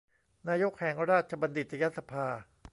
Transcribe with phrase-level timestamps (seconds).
[0.47, 2.27] นายกแห่งราชบัณฑิตยสภา